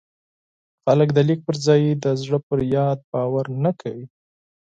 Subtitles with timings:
[0.83, 4.05] خلک د لیک پر ځای د زړه پر یاد باور نه کاوه.